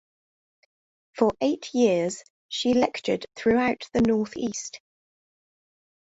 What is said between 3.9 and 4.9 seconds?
the northeast.